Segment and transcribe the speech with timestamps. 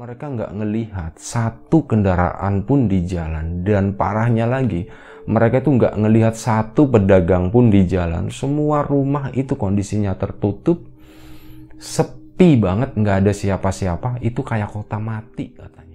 [0.00, 4.88] Mereka nggak ngelihat satu kendaraan pun di jalan dan parahnya lagi
[5.28, 8.32] mereka itu nggak ngelihat satu pedagang pun di jalan.
[8.32, 10.88] Semua rumah itu kondisinya tertutup,
[11.76, 14.24] sepi banget, nggak ada siapa-siapa.
[14.24, 15.89] Itu kayak kota mati katanya.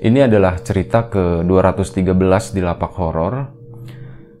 [0.00, 3.52] Ini adalah cerita ke-213 di Lapak Horor.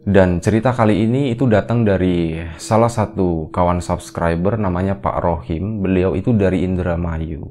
[0.00, 5.84] Dan cerita kali ini itu datang dari salah satu kawan subscriber namanya Pak Rohim.
[5.84, 7.44] Beliau itu dari Indramayu.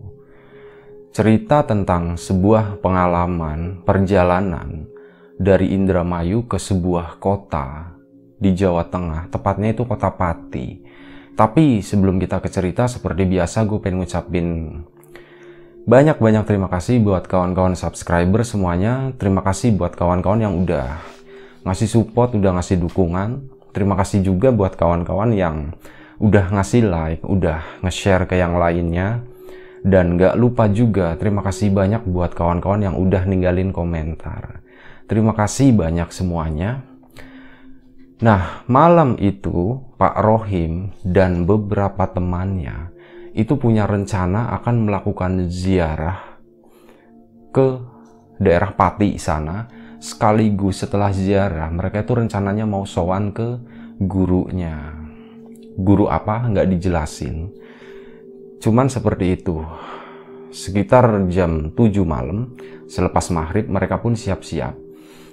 [1.14, 4.90] Cerita tentang sebuah pengalaman perjalanan
[5.38, 7.94] dari Indramayu ke sebuah kota
[8.42, 9.30] di Jawa Tengah.
[9.30, 10.82] Tepatnya itu kota Pati.
[11.38, 14.48] Tapi sebelum kita ke cerita, seperti biasa gue pengen ngucapin
[15.88, 19.16] banyak-banyak terima kasih buat kawan-kawan subscriber semuanya.
[19.16, 21.00] Terima kasih buat kawan-kawan yang udah
[21.64, 23.46] ngasih support, udah ngasih dukungan.
[23.72, 25.78] Terima kasih juga buat kawan-kawan yang
[26.20, 29.24] udah ngasih like, udah nge-share ke yang lainnya.
[29.80, 34.60] Dan gak lupa juga terima kasih banyak buat kawan-kawan yang udah ninggalin komentar.
[35.08, 36.84] Terima kasih banyak semuanya.
[38.20, 42.92] Nah, malam itu Pak Rohim dan beberapa temannya
[43.34, 46.40] itu punya rencana akan melakukan ziarah
[47.50, 47.68] ke
[48.40, 49.68] daerah Pati sana.
[50.00, 53.60] Sekaligus setelah ziarah mereka itu rencananya mau sowan ke
[54.00, 54.96] gurunya.
[55.76, 56.48] Guru apa?
[56.48, 57.52] Nggak dijelasin.
[58.64, 59.60] Cuman seperti itu.
[60.50, 62.58] Sekitar jam 7 malam
[62.88, 64.74] selepas maghrib mereka pun siap-siap.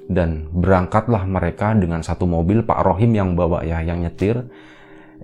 [0.07, 4.47] Dan berangkatlah mereka dengan satu mobil Pak Rohim yang bawa ya yang nyetir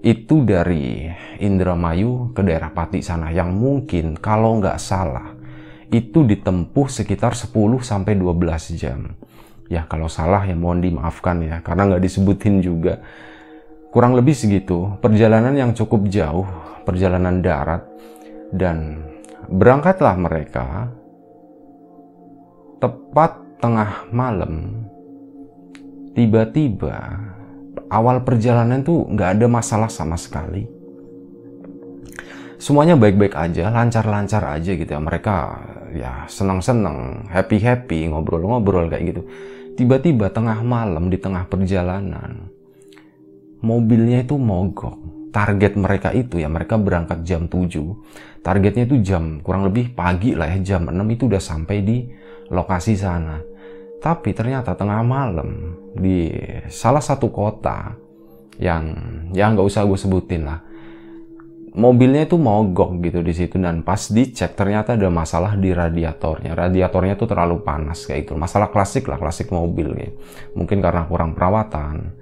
[0.03, 1.07] itu dari
[1.39, 5.39] Indramayu ke daerah Pati sana yang mungkin kalau nggak salah
[5.95, 7.55] itu ditempuh sekitar 10
[7.87, 9.15] sampai 12 jam.
[9.71, 12.99] Ya kalau salah ya mohon dimaafkan ya karena nggak disebutin juga.
[13.93, 16.49] Kurang lebih segitu, perjalanan yang cukup jauh,
[16.83, 17.84] perjalanan darat
[18.51, 19.07] dan
[19.53, 20.89] berangkatlah mereka
[22.83, 24.83] tepat tengah malam
[26.19, 27.31] tiba-tiba
[27.92, 30.64] awal perjalanan tuh nggak ada masalah sama sekali.
[32.56, 35.03] Semuanya baik-baik aja, lancar-lancar aja gitu ya.
[35.03, 35.34] Mereka
[35.92, 39.22] ya senang-senang, happy-happy, ngobrol-ngobrol kayak gitu.
[39.76, 42.48] Tiba-tiba tengah malam di tengah perjalanan,
[43.60, 45.12] mobilnya itu mogok.
[45.32, 48.44] Target mereka itu ya, mereka berangkat jam 7.
[48.44, 52.04] Targetnya itu jam kurang lebih pagi lah ya, jam 6 itu udah sampai di
[52.53, 53.52] lokasi sana
[54.03, 56.27] tapi ternyata tengah malam di
[56.67, 57.95] salah satu kota
[58.59, 58.99] yang
[59.31, 60.61] ya nggak usah gue sebutin lah.
[61.73, 66.53] Mobilnya itu mogok gitu di situ dan pas dicek ternyata ada masalah di radiatornya.
[66.53, 70.13] Radiatornya tuh terlalu panas kayak itu masalah klasik lah klasik mobil gitu.
[70.53, 72.13] mungkin karena kurang perawatan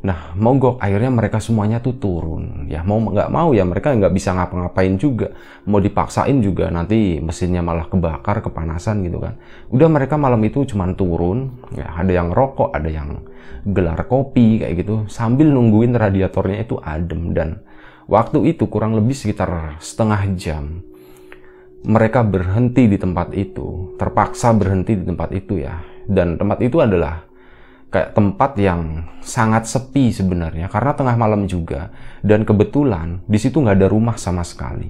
[0.00, 2.64] Nah, mogok akhirnya mereka semuanya tuh turun.
[2.72, 5.36] Ya mau nggak mau ya mereka nggak bisa ngapa-ngapain juga.
[5.68, 9.36] Mau dipaksain juga nanti mesinnya malah kebakar, kepanasan gitu kan.
[9.68, 11.52] Udah mereka malam itu cuma turun.
[11.76, 13.20] Ya ada yang rokok, ada yang
[13.68, 15.04] gelar kopi kayak gitu.
[15.12, 17.60] Sambil nungguin radiatornya itu adem dan
[18.08, 20.80] waktu itu kurang lebih sekitar setengah jam.
[21.80, 25.80] Mereka berhenti di tempat itu, terpaksa berhenti di tempat itu ya.
[26.04, 27.24] Dan tempat itu adalah
[27.90, 31.90] kayak tempat yang sangat sepi sebenarnya karena tengah malam juga.
[32.22, 34.88] Dan kebetulan di situ nggak ada rumah sama sekali.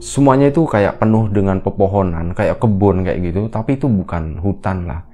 [0.00, 5.04] Semuanya itu kayak penuh dengan pepohonan kayak kebun kayak gitu tapi itu bukan hutan lah.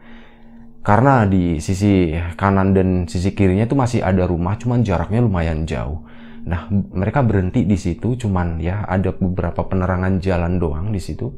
[0.86, 6.06] Karena di sisi kanan dan sisi kirinya itu masih ada rumah cuman jaraknya lumayan jauh.
[6.46, 11.34] Nah mereka berhenti di situ cuman ya ada beberapa penerangan jalan doang di situ.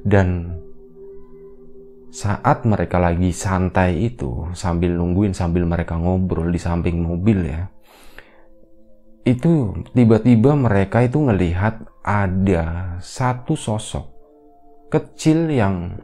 [0.00, 0.56] Dan
[2.10, 7.70] saat mereka lagi santai itu sambil nungguin sambil mereka ngobrol di samping mobil ya
[9.22, 14.10] itu tiba-tiba mereka itu ngelihat ada satu sosok
[14.90, 16.02] kecil yang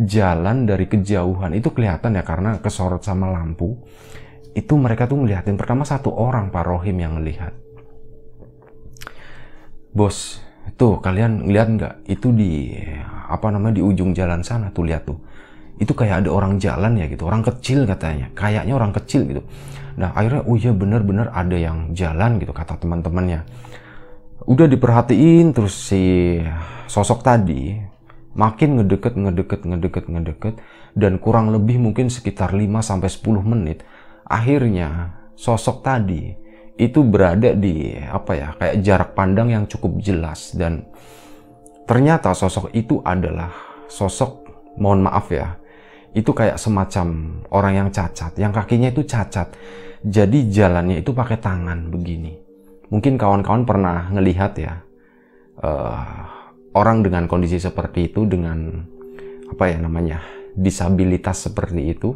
[0.00, 1.52] jalan dari kejauhan.
[1.52, 3.76] Itu kelihatan ya karena kesorot sama lampu.
[4.56, 7.52] Itu mereka tuh ngeliatin pertama satu orang Pak Rohim yang ngelihat.
[9.92, 10.40] Bos
[10.80, 11.94] tuh kalian ngeliat nggak?
[12.08, 12.72] Itu di
[13.28, 15.20] apa namanya di ujung jalan sana tuh lihat tuh
[15.80, 18.28] itu kayak ada orang jalan ya gitu orang kecil katanya.
[18.36, 19.42] Kayaknya orang kecil gitu.
[19.96, 23.44] Nah akhirnya oh iya bener-bener ada yang jalan gitu kata teman-temannya.
[24.44, 26.38] Udah diperhatiin terus si
[26.90, 27.78] sosok tadi
[28.32, 30.54] makin ngedeket ngedeket ngedeket ngedeket
[30.96, 33.84] dan kurang lebih mungkin sekitar 5 sampai 10 menit
[34.24, 36.32] akhirnya sosok tadi
[36.80, 40.56] itu berada di apa ya kayak jarak pandang yang cukup jelas.
[40.56, 40.88] Dan
[41.84, 43.52] ternyata sosok itu adalah
[43.86, 44.48] sosok
[44.80, 45.61] mohon maaf ya
[46.12, 48.36] itu kayak semacam orang yang cacat.
[48.36, 49.48] Yang kakinya itu cacat.
[50.02, 52.36] Jadi jalannya itu pakai tangan begini.
[52.92, 54.84] Mungkin kawan-kawan pernah ngelihat ya
[55.64, 56.04] uh,
[56.76, 58.84] orang dengan kondisi seperti itu dengan
[59.48, 60.20] apa ya namanya
[60.52, 62.12] disabilitas seperti itu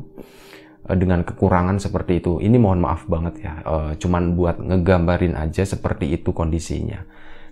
[0.84, 2.42] eh, dengan kekurangan seperti itu.
[2.44, 7.00] Ini mohon maaf banget ya uh, cuman buat ngegambarin aja seperti itu kondisinya.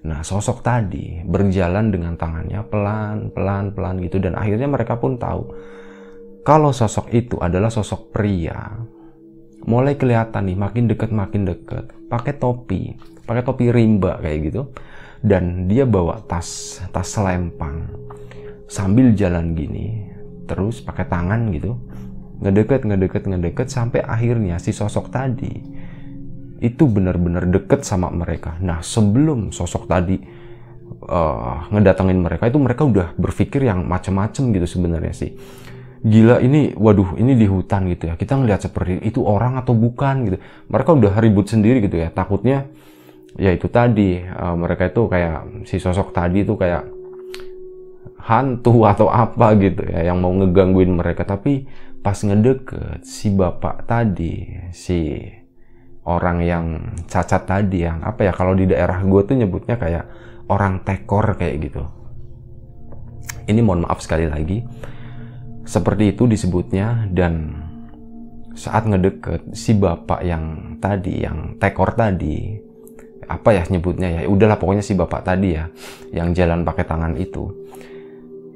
[0.04, 5.48] Nah sosok tadi berjalan dengan tangannya pelan pelan pelan gitu dan akhirnya mereka pun tahu
[6.44, 8.68] kalau sosok itu adalah sosok pria
[9.64, 11.88] mulai kelihatan nih makin deket makin deket.
[12.12, 12.92] Pakai topi
[13.24, 14.62] pakai topi rimba kayak gitu.
[15.24, 17.88] Dan dia bawa tas tas selempang.
[18.68, 20.12] Sambil jalan gini
[20.44, 21.80] terus pakai tangan gitu.
[22.44, 25.52] Ngedeket ngedeket ngedeket sampai akhirnya si sosok tadi
[26.60, 28.60] itu benar-benar deket sama mereka.
[28.60, 30.20] Nah sebelum sosok tadi
[31.08, 35.32] uh, ngedatengin mereka itu mereka udah berpikir yang macem-macem gitu sebenarnya sih
[36.04, 38.14] gila ini waduh ini di hutan gitu ya.
[38.20, 40.36] Kita ngelihat seperti itu orang atau bukan gitu.
[40.68, 42.12] Mereka udah ribut sendiri gitu ya.
[42.12, 42.68] Takutnya
[43.40, 46.84] ya itu tadi uh, mereka itu kayak si sosok tadi itu kayak
[48.20, 51.24] hantu atau apa gitu ya yang mau ngegangguin mereka.
[51.24, 51.64] Tapi
[52.04, 54.44] pas ngedeket si bapak tadi
[54.76, 55.24] si
[56.04, 56.64] orang yang
[57.08, 60.04] cacat tadi yang apa ya kalau di daerah gue tuh nyebutnya kayak
[60.52, 61.80] orang tekor kayak gitu.
[63.48, 64.60] Ini mohon maaf sekali lagi
[65.64, 67.64] seperti itu disebutnya dan
[68.54, 72.54] saat ngedeket si bapak yang tadi yang tekor tadi
[73.26, 74.20] apa ya nyebutnya ya?
[74.28, 75.66] Udahlah pokoknya si bapak tadi ya
[76.12, 77.50] yang jalan pakai tangan itu.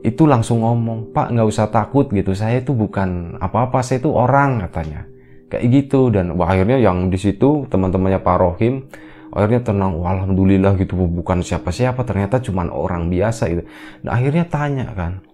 [0.04, 2.36] Itu langsung ngomong pak nggak usah takut gitu.
[2.36, 5.08] Saya itu bukan apa-apa saya itu orang katanya.
[5.48, 8.84] Kayak gitu dan wah, akhirnya yang di situ teman-temannya Pak Rohim
[9.32, 13.64] akhirnya tenang wah, alhamdulillah gitu bukan siapa-siapa ternyata cuma orang biasa gitu.
[14.04, 15.24] Nah akhirnya tanya kan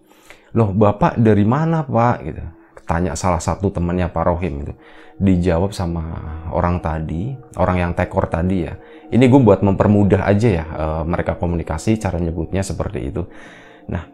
[0.54, 2.16] loh bapak dari mana pak?
[2.22, 2.42] Gitu.
[2.84, 4.76] Tanya salah satu temannya Pak Rohim itu
[5.14, 6.04] dijawab sama
[6.50, 8.76] orang tadi orang yang tekor tadi ya.
[9.08, 13.24] Ini gue buat mempermudah aja ya uh, mereka komunikasi cara nyebutnya seperti itu.
[13.88, 14.04] Nah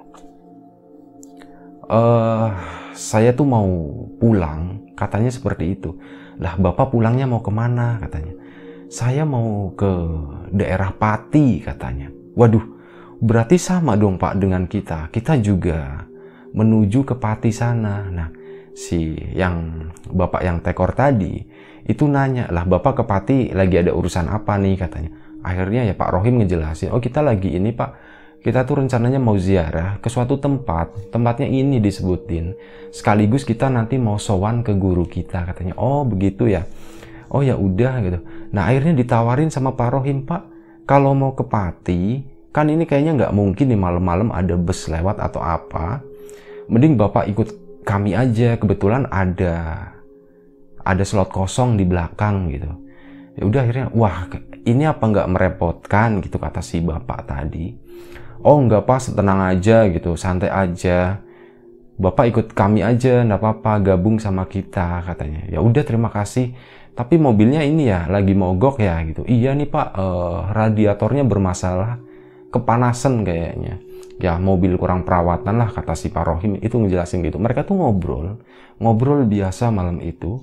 [1.90, 2.48] uh,
[2.94, 3.68] saya tuh mau
[4.22, 5.98] pulang katanya seperti itu.
[6.38, 8.38] Lah bapak pulangnya mau ke mana katanya?
[8.86, 9.90] Saya mau ke
[10.54, 12.06] daerah Pati katanya.
[12.38, 12.62] Waduh
[13.18, 15.10] berarti sama dong pak dengan kita.
[15.10, 16.09] Kita juga
[16.52, 18.06] menuju ke Pati sana.
[18.10, 18.28] Nah
[18.74, 21.42] si yang bapak yang tekor tadi
[21.84, 24.76] itu nanya lah bapak ke Pati lagi ada urusan apa nih?
[24.78, 25.10] katanya.
[25.40, 30.00] Akhirnya ya Pak Rohim ngejelasin oh kita lagi ini Pak kita tuh rencananya mau ziarah
[30.00, 32.56] ke suatu tempat tempatnya ini disebutin.
[32.92, 35.76] Sekaligus kita nanti mau sowan ke guru kita katanya.
[35.80, 36.64] Oh begitu ya?
[37.32, 38.18] Oh ya udah gitu.
[38.52, 40.42] Nah akhirnya ditawarin sama Pak Rohim Pak
[40.84, 42.02] kalau mau ke Pati
[42.50, 46.02] kan ini kayaknya nggak mungkin nih malam-malam ada bus lewat atau apa
[46.70, 47.48] mending bapak ikut
[47.82, 48.54] kami aja.
[48.56, 49.90] Kebetulan ada
[50.80, 52.70] ada slot kosong di belakang gitu.
[53.36, 54.30] Ya udah akhirnya wah
[54.64, 56.22] ini apa nggak merepotkan?
[56.22, 57.74] gitu kata si bapak tadi.
[58.40, 60.14] Oh nggak pas tenang aja gitu.
[60.14, 61.20] Santai aja.
[62.00, 65.50] Bapak ikut kami aja nggak apa-apa gabung sama kita katanya.
[65.52, 66.56] Ya udah terima kasih.
[66.96, 69.24] Tapi mobilnya ini ya lagi mogok ya gitu.
[69.28, 72.00] Iya nih pak uh, radiatornya bermasalah.
[72.50, 73.78] Kepanasan kayaknya
[74.20, 77.40] ya mobil kurang perawatan lah kata si Pak Rohim itu ngejelasin gitu.
[77.40, 78.36] Mereka tuh ngobrol
[78.76, 80.40] ngobrol biasa malam itu.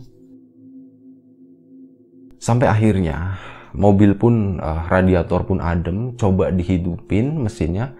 [2.38, 3.38] Sampai akhirnya
[3.77, 7.93] mobil pun uh, radiator pun adem coba dihidupin mesinnya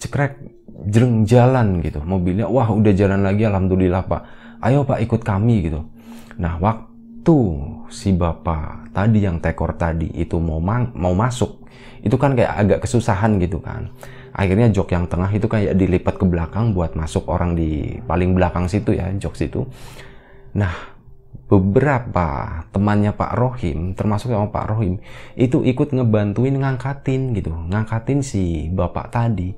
[0.00, 0.40] cekrek
[0.88, 2.00] jreng jalan gitu.
[2.00, 4.22] Mobilnya wah udah jalan lagi alhamdulillah pak.
[4.64, 5.84] Ayo pak ikut kami gitu.
[6.40, 7.36] Nah waktu
[7.92, 10.60] si bapak tadi yang tekor tadi itu mau
[10.96, 11.64] mau masuk
[12.04, 13.88] itu kan kayak agak kesusahan gitu kan
[14.34, 18.66] akhirnya jok yang tengah itu kayak dilipat ke belakang buat masuk orang di paling belakang
[18.66, 19.62] situ ya jok situ
[20.58, 20.74] nah
[21.46, 24.98] beberapa temannya Pak Rohim termasuk sama Pak Rohim
[25.38, 29.54] itu ikut ngebantuin ngangkatin gitu ngangkatin si bapak tadi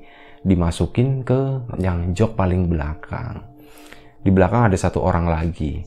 [0.47, 3.43] dimasukin ke yang jok paling belakang.
[4.23, 5.83] Di belakang ada satu orang lagi.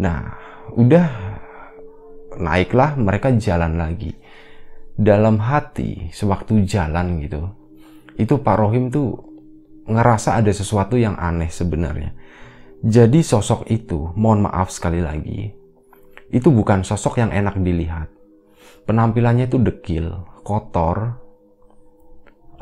[0.00, 0.32] Nah,
[0.72, 1.06] udah
[2.40, 4.16] naiklah mereka jalan lagi.
[4.98, 7.46] Dalam hati, sewaktu jalan gitu,
[8.18, 9.16] itu Pak Rohim tuh
[9.88, 12.12] ngerasa ada sesuatu yang aneh sebenarnya.
[12.84, 15.50] Jadi sosok itu, mohon maaf sekali lagi,
[16.28, 18.10] itu bukan sosok yang enak dilihat.
[18.84, 20.12] Penampilannya itu dekil,
[20.44, 21.18] kotor,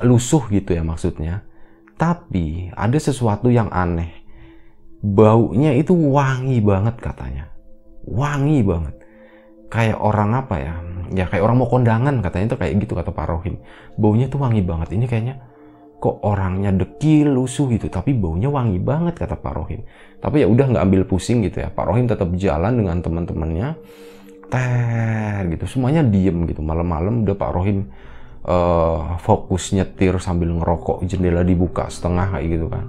[0.04, 1.44] lusuh gitu ya maksudnya.
[1.96, 4.25] Tapi ada sesuatu yang aneh.
[5.00, 7.48] Baunya itu wangi banget katanya.
[8.04, 8.94] Wangi banget.
[9.72, 10.75] Kayak orang apa ya?
[11.12, 13.60] Ya kayak orang mau kondangan katanya itu kayak gitu kata Pak Rohim.
[13.98, 14.94] Baunya tuh wangi banget.
[14.96, 15.34] Ini kayaknya
[15.96, 19.80] kok orangnya dekil, lusuh gitu, tapi baunya wangi banget kata Pak Rohim.
[20.20, 21.68] Tapi ya udah nggak ambil pusing gitu ya.
[21.70, 23.68] Pak Rohim tetap jalan dengan teman-temannya.
[24.46, 26.62] Ter gitu, semuanya diem gitu.
[26.62, 27.90] Malam-malam udah Pak Rohim
[28.46, 32.86] uh, fokus nyetir sambil ngerokok jendela dibuka setengah kayak gitu kan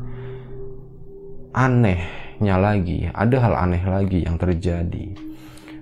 [1.58, 5.18] anehnya lagi ada hal aneh lagi yang terjadi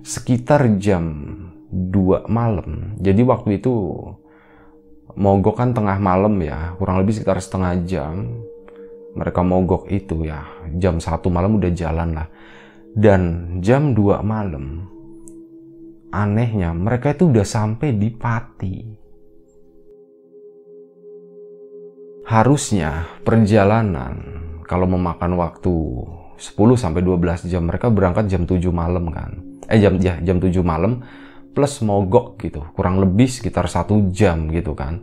[0.01, 1.35] sekitar jam
[1.71, 2.97] 2 malam.
[3.01, 3.73] Jadi waktu itu
[5.15, 8.43] mogok kan tengah malam ya kurang lebih sekitar setengah jam.
[9.15, 10.43] Mereka mogok itu ya
[10.75, 12.27] jam satu malam udah jalan lah.
[12.95, 13.21] Dan
[13.59, 14.95] jam 2 malam
[16.15, 18.75] anehnya mereka itu udah sampai di Pati.
[22.25, 24.17] Harusnya perjalanan
[24.65, 25.75] kalau memakan waktu
[26.35, 29.39] 10 sampai 12 jam mereka berangkat jam 7 malam kan.
[29.69, 31.05] Eh jam ya jam 7 malam
[31.55, 32.61] plus mogok gitu.
[32.75, 34.99] Kurang lebih sekitar satu jam gitu kan.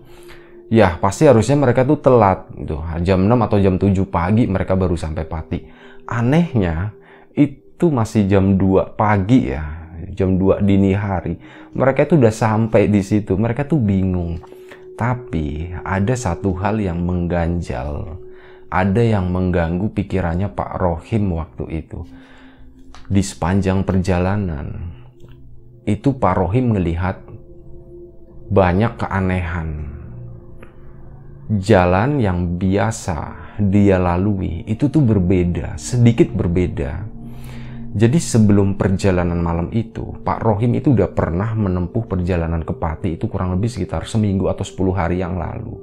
[0.68, 2.84] Ya pasti harusnya mereka tuh telat gitu.
[3.00, 5.58] Jam 6 atau jam 7 pagi mereka baru sampai Pati.
[6.04, 6.92] Anehnya
[7.32, 9.64] itu masih jam 2 pagi ya.
[10.12, 11.40] Jam 2 dini hari.
[11.72, 13.32] Mereka itu udah sampai di situ.
[13.40, 14.36] Mereka tuh bingung
[14.92, 18.20] tapi ada satu hal yang mengganjal,
[18.68, 22.04] ada yang mengganggu pikirannya Pak Rohim waktu itu.
[23.10, 24.94] Di sepanjang perjalanan,
[25.88, 27.20] itu Pak Rohim melihat
[28.52, 29.70] banyak keanehan.
[31.52, 37.12] Jalan yang biasa dia lalui itu tuh berbeda, sedikit berbeda
[37.92, 43.28] jadi sebelum perjalanan malam itu, Pak Rohim itu udah pernah menempuh perjalanan ke Pati itu
[43.28, 45.76] kurang lebih sekitar seminggu atau 10 hari yang lalu.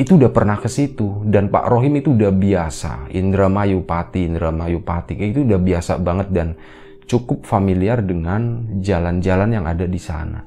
[0.00, 3.12] Itu udah pernah ke situ dan Pak Rohim itu udah biasa.
[3.12, 6.56] Indramayu Pati, Indramayu Pati, kayak itu udah biasa banget dan
[7.10, 10.46] cukup familiar dengan jalan-jalan yang ada di sana.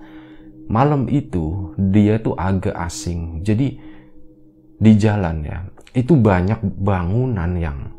[0.72, 3.43] Malam itu dia tuh agak asing.
[3.43, 3.75] Jadi
[4.79, 5.60] di jalan ya,
[5.91, 7.91] itu banyak bangunan yang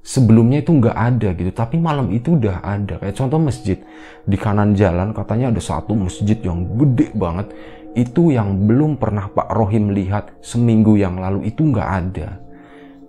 [0.00, 1.52] sebelumnya itu nggak ada gitu.
[1.52, 2.96] Tapi malam itu udah ada.
[2.96, 3.76] Kayak contoh masjid.
[4.24, 7.52] Di kanan jalan katanya ada satu masjid yang gede banget.
[7.92, 11.52] Itu yang belum pernah Pak Rohim lihat seminggu yang lalu.
[11.52, 12.40] Itu nggak ada.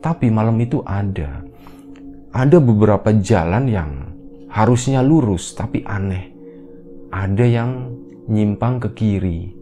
[0.03, 1.47] Tapi malam itu ada.
[2.35, 4.10] Ada beberapa jalan yang
[4.51, 6.29] harusnya lurus tapi aneh.
[7.11, 7.71] Ada yang
[8.31, 9.61] nyimpang ke kiri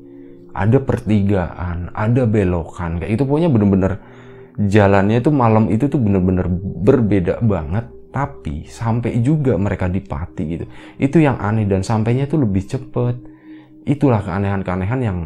[0.54, 4.02] ada pertigaan ada belokan kayak itu pokoknya bener-bener
[4.60, 6.50] jalannya itu malam itu tuh bener-bener
[6.84, 10.66] berbeda banget tapi sampai juga mereka di Pati gitu.
[10.98, 13.16] Itu yang aneh dan sampainya itu lebih cepet.
[13.86, 15.20] Itulah keanehan-keanehan yang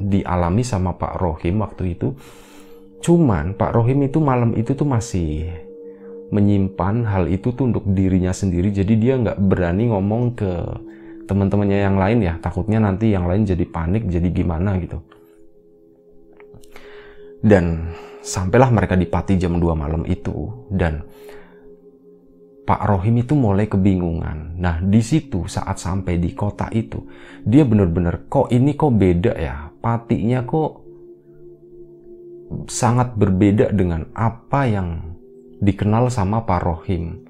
[0.00, 2.16] dialami sama Pak Rohim waktu itu.
[3.04, 5.52] Cuman Pak Rohim itu malam itu tuh masih
[6.30, 10.50] menyimpan hal itu tuh untuk dirinya sendiri jadi dia nggak berani ngomong ke
[11.26, 14.98] teman-temannya yang lain ya takutnya nanti yang lain jadi panik jadi gimana gitu
[17.42, 21.02] dan sampailah mereka di Pati jam 2 malam itu dan
[22.60, 24.54] Pak Rohim itu mulai kebingungan.
[24.54, 27.02] Nah, di situ saat sampai di kota itu,
[27.42, 29.74] dia benar-benar kok ini kok beda ya?
[29.82, 30.78] Patinya kok
[32.70, 35.18] sangat berbeda dengan apa yang
[35.60, 37.24] dikenal sama Pak Rohim.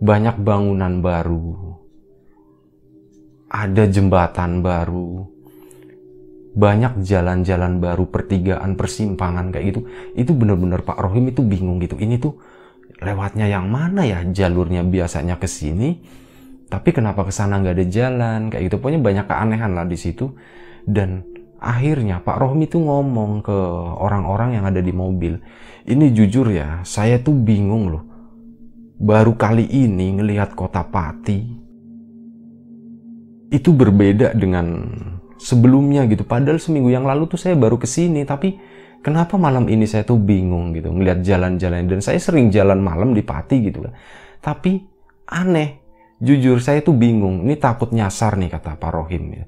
[0.00, 1.76] Banyak bangunan baru,
[3.52, 5.28] ada jembatan baru,
[6.56, 9.80] banyak jalan-jalan baru pertigaan persimpangan kayak gitu.
[10.16, 12.00] Itu bener-bener Pak Rohim itu bingung gitu.
[12.00, 12.40] Ini tuh
[13.04, 14.24] lewatnya yang mana ya?
[14.24, 16.00] Jalurnya biasanya ke sini
[16.70, 18.40] tapi kenapa ke sana nggak ada jalan?
[18.46, 18.76] Kayak gitu.
[18.78, 20.30] Pokoknya banyak keanehan lah di situ.
[20.86, 21.26] Dan
[21.60, 23.58] akhirnya Pak Rohim itu ngomong ke
[24.00, 25.36] orang-orang yang ada di mobil
[25.84, 28.04] ini jujur ya saya tuh bingung loh
[29.00, 31.60] baru kali ini ngelihat kota Pati
[33.50, 34.86] itu berbeda dengan
[35.40, 36.22] sebelumnya gitu.
[36.22, 38.54] Padahal seminggu yang lalu tuh saya baru ke sini, tapi
[39.02, 43.24] kenapa malam ini saya tuh bingung gitu ngelihat jalan-jalan dan saya sering jalan malam di
[43.24, 43.96] Pati gitu kan.
[44.38, 44.78] Tapi
[45.26, 45.82] aneh,
[46.22, 47.42] jujur saya tuh bingung.
[47.42, 49.44] Ini takut nyasar nih kata Pak Rohim ya.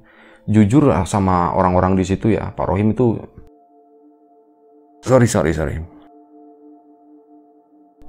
[0.50, 3.14] Jujur sama orang-orang di situ ya, Pak Rohim itu
[5.02, 5.78] sorry sorry sorry.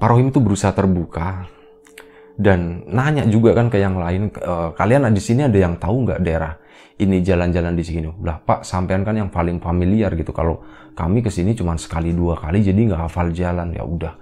[0.02, 1.46] Pak Rohim itu berusaha terbuka
[2.34, 6.26] dan nanya juga kan ke yang lain e, kalian di sini ada yang tahu nggak
[6.26, 6.58] daerah
[6.98, 8.10] ini jalan-jalan di sini?
[8.22, 10.34] Lah pak sampean kan yang paling familiar gitu.
[10.34, 10.62] Kalau
[10.94, 13.74] kami ke sini cuma sekali dua kali jadi nggak hafal jalan.
[13.74, 14.14] Ya udah.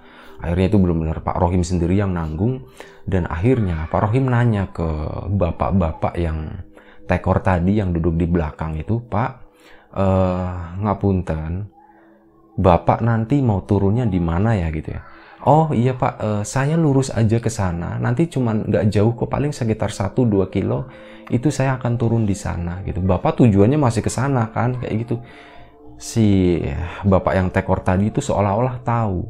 [0.42, 2.66] Akhirnya itu belum benar Pak Rohim sendiri yang nanggung
[3.06, 4.86] dan akhirnya Pak Rohim nanya ke
[5.30, 6.66] bapak-bapak yang
[7.12, 9.30] tekor tadi yang duduk di belakang itu Pak
[9.92, 11.68] uh, ngapunten
[12.56, 15.02] bapak nanti mau turunnya di mana ya gitu ya
[15.42, 17.98] Oh iya pak, uh, saya lurus aja ke sana.
[17.98, 20.86] Nanti cuman nggak jauh kok, paling sekitar 1-2 kilo.
[21.26, 23.02] Itu saya akan turun di sana gitu.
[23.02, 25.18] Bapak tujuannya masih ke sana kan, kayak gitu.
[25.98, 26.62] Si
[27.02, 29.26] bapak yang tekor tadi itu seolah-olah tahu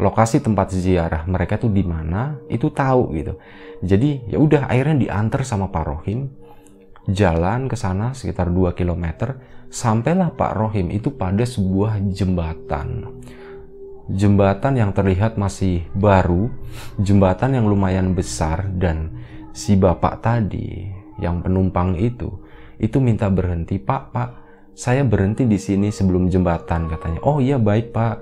[0.00, 3.36] lokasi tempat ziarah mereka tuh di mana, itu tahu gitu.
[3.84, 6.32] Jadi ya udah akhirnya diantar sama Pak Rohim
[7.10, 9.34] jalan ke sana sekitar 2 km
[9.72, 13.18] sampailah Pak Rohim itu pada sebuah jembatan
[14.10, 16.50] jembatan yang terlihat masih baru,
[16.98, 19.14] jembatan yang lumayan besar dan
[19.54, 20.90] si bapak tadi
[21.22, 22.28] yang penumpang itu
[22.82, 24.30] itu minta berhenti, "Pak, Pak,
[24.74, 27.22] saya berhenti di sini sebelum jembatan," katanya.
[27.22, 28.14] "Oh iya, baik, Pak."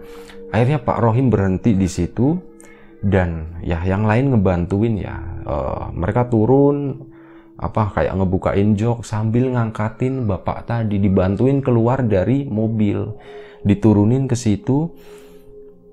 [0.53, 2.37] Akhirnya Pak Rohim berhenti di situ
[3.01, 5.17] dan ya yang lain ngebantuin ya.
[5.41, 7.09] Uh, mereka turun
[7.61, 13.05] apa kayak ngebukain jok sambil ngangkatin bapak tadi dibantuin keluar dari mobil.
[13.61, 14.89] Diturunin ke situ.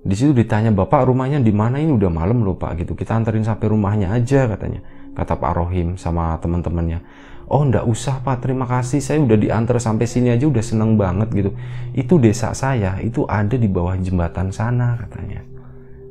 [0.08, 1.84] Di situ ditanya bapak rumahnya di mana?
[1.84, 2.80] Ini udah malam loh pak.
[2.80, 2.96] Gitu.
[2.96, 4.80] Kita anterin sampai rumahnya aja katanya
[5.12, 7.04] kata Pak Rohim sama teman-temannya.
[7.52, 8.48] Oh ndak usah pak.
[8.48, 9.04] Terima kasih.
[9.04, 11.52] Saya udah diantar sampai sini aja udah seneng banget gitu.
[11.92, 12.96] Itu desa saya.
[13.04, 15.44] Itu ada di bawah jembatan sana katanya.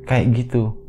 [0.05, 0.86] Kayak gitu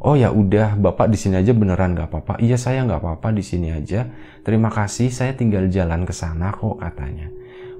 [0.00, 3.44] oh ya udah bapak di sini aja beneran nggak apa-apa iya saya nggak apa-apa di
[3.44, 4.08] sini aja
[4.44, 7.28] terima kasih saya tinggal jalan ke sana kok katanya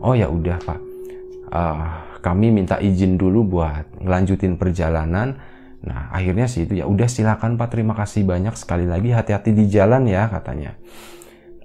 [0.05, 0.81] oh ya udah pak
[1.51, 5.41] uh, kami minta izin dulu buat ngelanjutin perjalanan.
[5.81, 9.65] Nah, akhirnya sih itu ya udah silakan Pak, terima kasih banyak sekali lagi hati-hati di
[9.73, 10.77] jalan ya katanya.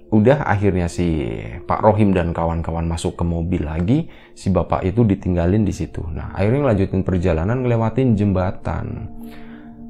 [0.08, 1.28] Udah akhirnya si
[1.68, 6.00] Pak Rohim dan kawan-kawan masuk ke mobil lagi, si bapak itu ditinggalin di situ.
[6.08, 9.12] Nah, akhirnya ngelanjutin perjalanan ngelewatin jembatan.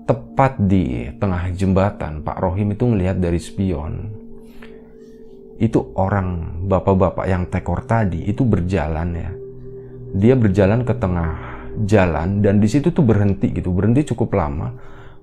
[0.06, 4.06] Tepat di tengah jembatan, Pak Rohim itu ngelihat dari spion.
[5.58, 9.30] Itu orang bapak-bapak yang tekor tadi itu berjalan ya.
[10.14, 11.30] Dia berjalan ke tengah
[11.84, 14.70] jalan dan di situ tuh berhenti gitu berhenti cukup lama.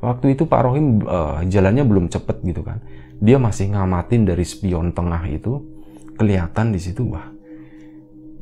[0.04, 2.84] Waktu itu Pak Rohim uh, jalannya belum cepet gitu kan.
[3.24, 5.64] Dia masih ngamatin dari spion tengah itu
[6.20, 7.34] kelihatan di situ wah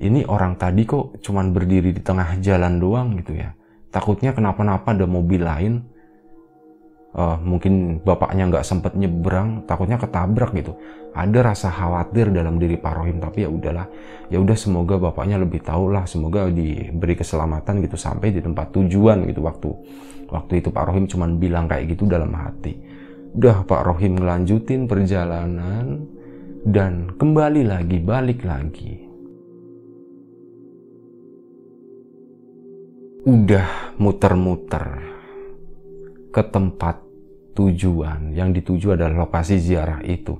[0.01, 3.53] ini orang tadi kok cuman berdiri di tengah jalan doang gitu ya.
[3.93, 5.85] Takutnya kenapa-napa ada mobil lain
[7.15, 10.75] uh, mungkin bapaknya nggak sempet nyebrang takutnya ketabrak gitu.
[11.11, 13.87] Ada rasa khawatir dalam diri Pak Rohim tapi ya udahlah.
[14.31, 19.27] Ya udah semoga bapaknya lebih tahu lah semoga diberi keselamatan gitu sampai di tempat tujuan
[19.27, 19.43] gitu.
[19.43, 19.69] Waktu
[20.31, 22.79] waktu itu Pak Rohim cuma bilang kayak gitu dalam hati.
[23.35, 26.07] Udah Pak Rohim ngelanjutin perjalanan
[26.63, 29.07] dan kembali lagi balik lagi.
[33.21, 34.97] Udah muter-muter
[36.31, 37.00] ke tempat
[37.57, 38.35] tujuan.
[38.35, 40.37] Yang dituju adalah lokasi ziarah itu.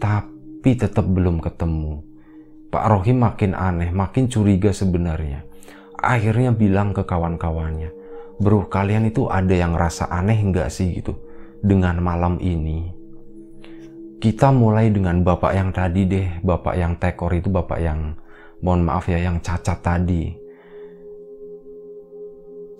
[0.00, 2.04] Tapi tetap belum ketemu.
[2.70, 5.42] Pak Rohim makin aneh makin curiga sebenarnya.
[6.00, 8.00] Akhirnya bilang ke kawan-kawannya
[8.40, 11.12] bro kalian itu ada yang rasa aneh nggak sih gitu
[11.60, 12.88] dengan malam ini?
[14.20, 18.16] Kita mulai dengan bapak yang tadi deh bapak yang tekor itu bapak yang
[18.64, 20.32] mohon maaf ya yang cacat tadi.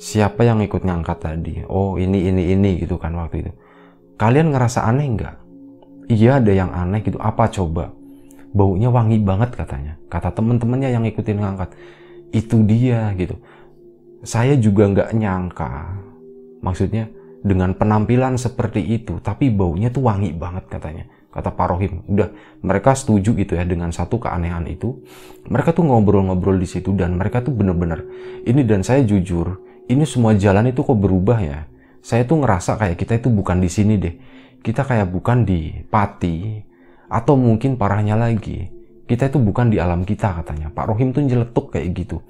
[0.00, 1.54] Siapa yang ikut ngangkat tadi?
[1.68, 3.52] Oh ini ini ini gitu kan waktu itu
[4.20, 5.36] kalian ngerasa aneh nggak?
[6.12, 7.16] Iya ada yang aneh gitu.
[7.16, 7.88] Apa coba?
[8.52, 9.96] Baunya wangi banget katanya.
[10.12, 11.72] Kata temen-temennya yang ikutin ngangkat.
[12.28, 13.40] Itu dia gitu.
[14.20, 15.96] Saya juga nggak nyangka.
[16.60, 17.08] Maksudnya
[17.40, 21.08] dengan penampilan seperti itu tapi baunya tuh wangi banget katanya.
[21.32, 22.04] Kata Pak Rohim.
[22.04, 22.28] Udah
[22.60, 25.00] mereka setuju gitu ya dengan satu keanehan itu.
[25.48, 28.04] Mereka tuh ngobrol-ngobrol di situ dan mereka tuh bener-bener
[28.44, 31.69] ini dan saya jujur ini semua jalan itu kok berubah ya.
[32.00, 34.14] Saya tuh ngerasa kayak kita itu bukan di sini deh.
[34.60, 36.60] Kita kayak bukan di Pati
[37.08, 40.70] atau mungkin parahnya lagi kita itu bukan di alam kita katanya.
[40.70, 42.22] Pak Rohim tuh nyeletuk kayak gitu.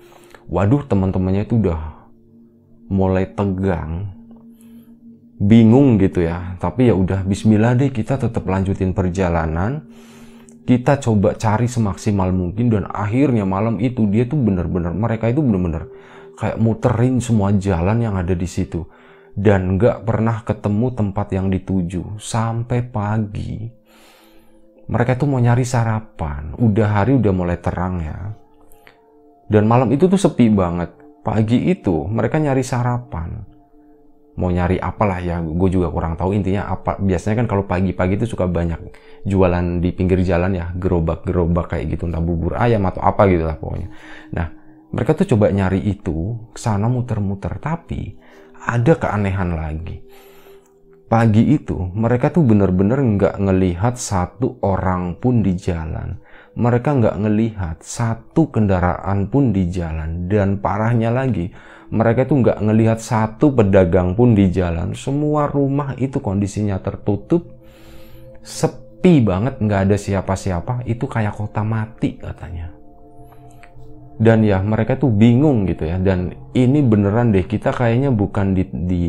[0.48, 2.08] Waduh teman-temannya itu udah
[2.88, 4.16] mulai tegang,
[5.36, 6.56] bingung gitu ya.
[6.56, 9.84] Tapi ya udah Bismillah deh kita tetap lanjutin perjalanan.
[10.64, 15.84] Kita coba cari semaksimal mungkin dan akhirnya malam itu dia tuh bener-bener mereka itu bener-bener
[16.40, 18.86] kayak muterin semua jalan yang ada di situ
[19.38, 23.80] dan nggak pernah ketemu tempat yang dituju sampai pagi.
[24.90, 26.58] Mereka tuh mau nyari sarapan.
[26.58, 28.34] Udah hari udah mulai terang ya.
[29.46, 30.90] Dan malam itu tuh sepi banget.
[31.22, 33.46] Pagi itu mereka nyari sarapan.
[34.34, 36.98] Mau nyari apalah ya gue juga kurang tahu intinya apa.
[36.98, 38.78] Biasanya kan kalau pagi-pagi itu suka banyak
[39.26, 43.58] jualan di pinggir jalan ya gerobak-gerobak kayak gitu entah bubur ayam atau apa gitu lah
[43.60, 43.94] pokoknya.
[44.34, 44.46] Nah
[44.90, 47.62] mereka tuh coba nyari itu sana muter-muter.
[47.62, 48.16] Tapi
[48.60, 50.04] ada keanehan lagi
[51.10, 56.20] pagi itu mereka tuh bener-bener nggak ngelihat satu orang pun di jalan
[56.54, 61.50] mereka nggak ngelihat satu kendaraan pun di jalan dan parahnya lagi
[61.90, 64.94] mereka itu nggak ngelihat satu pedagang pun di jalan.
[64.94, 67.50] Semua rumah itu kondisinya tertutup,
[68.46, 70.86] sepi banget, nggak ada siapa-siapa.
[70.86, 72.69] Itu kayak kota mati katanya.
[74.20, 75.96] Dan ya mereka tuh bingung gitu ya.
[75.96, 79.04] Dan ini beneran deh, kita kayaknya bukan di, di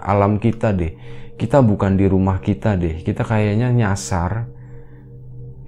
[0.00, 0.96] alam kita deh.
[1.36, 3.04] Kita bukan di rumah kita deh.
[3.04, 4.48] Kita kayaknya nyasar.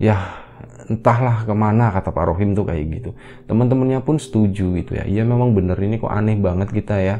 [0.01, 0.49] Ya
[0.89, 3.11] entahlah ke mana kata Pak Rohim tuh kayak gitu
[3.45, 7.17] teman-temannya pun setuju gitu ya iya memang bener ini kok aneh banget kita ya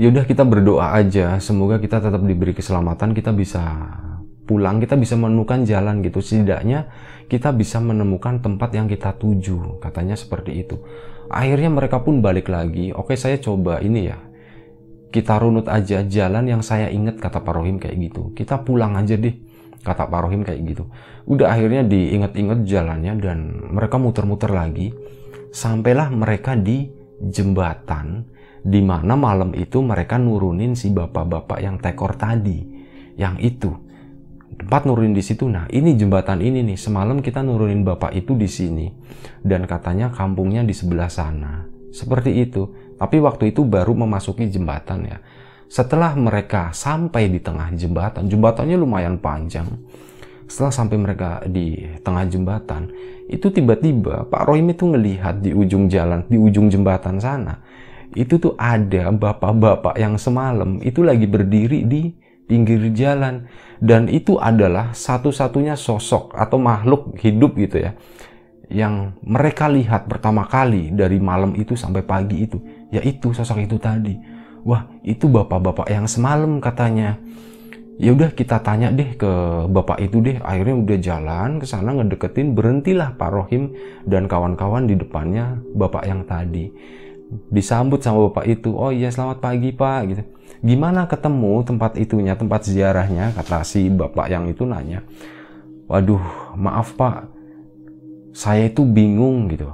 [0.00, 3.60] yaudah kita berdoa aja semoga kita tetap diberi keselamatan kita bisa
[4.48, 6.24] pulang kita bisa menemukan jalan gitu.
[6.24, 6.88] Setidaknya
[7.28, 10.80] kita bisa menemukan tempat yang kita tuju katanya seperti itu.
[11.28, 12.96] Akhirnya mereka pun balik lagi.
[12.96, 14.16] Oke saya coba ini ya.
[15.12, 18.32] Kita runut aja jalan yang saya ingat kata Pak Rohim kayak gitu.
[18.32, 19.36] Kita pulang aja deh
[19.84, 20.88] kata Pak Rohim kayak gitu.
[21.28, 23.38] Udah akhirnya diingat-ingat jalannya dan
[23.76, 24.92] mereka muter-muter lagi.
[25.52, 26.88] Sampailah mereka di
[27.20, 28.24] jembatan
[28.64, 32.58] di mana malam itu mereka nurunin si bapak-bapak yang tekor tadi
[33.16, 33.87] yang itu
[34.58, 35.46] tempat nurunin di situ.
[35.46, 38.86] Nah ini jembatan ini nih semalam kita nurunin bapak itu di sini.
[39.38, 41.64] Dan katanya kampungnya di sebelah sana.
[41.94, 42.68] Seperti itu.
[42.98, 45.18] Tapi waktu itu baru memasuki jembatan ya.
[45.68, 49.68] Setelah mereka sampai di tengah jembatan, jembatannya lumayan panjang.
[50.48, 52.88] Setelah sampai mereka di tengah jembatan,
[53.28, 57.60] itu tiba-tiba Pak Rohim itu ngelihat di ujung jalan, di ujung jembatan sana,
[58.16, 62.08] itu tuh ada bapak-bapak yang semalam itu lagi berdiri di
[62.48, 63.46] pinggir jalan.
[63.78, 67.94] Dan itu adalah satu-satunya sosok atau makhluk hidup gitu ya
[68.68, 72.60] yang mereka lihat pertama kali dari malam itu sampai pagi itu
[72.92, 74.16] yaitu sosok itu tadi.
[74.64, 77.16] Wah itu bapak-bapak yang semalam katanya.
[77.98, 79.30] Ya udah kita tanya deh ke
[79.66, 80.38] bapak itu deh.
[80.44, 83.74] Akhirnya udah jalan ke sana ngedeketin berhentilah Pak Rohim
[84.06, 86.70] dan kawan-kawan di depannya bapak yang tadi.
[87.50, 90.22] Disambut sama bapak itu oh iya selamat pagi pak gitu
[90.64, 93.34] gimana ketemu tempat itunya tempat ziarahnya?
[93.34, 95.02] Kata si bapak yang itu nanya.
[95.88, 97.30] Waduh maaf pak.
[98.36, 99.72] Saya itu bingung gitu.